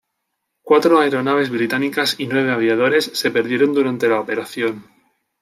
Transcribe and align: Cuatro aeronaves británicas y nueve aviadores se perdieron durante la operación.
Cuatro 0.63 0.97
aeronaves 0.99 1.51
británicas 1.51 2.19
y 2.19 2.25
nueve 2.25 2.49
aviadores 2.51 3.11
se 3.13 3.29
perdieron 3.29 3.71
durante 3.75 4.07
la 4.09 4.19
operación. 4.19 4.83